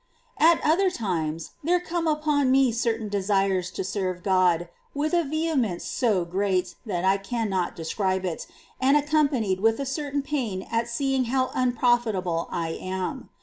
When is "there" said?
1.63-1.79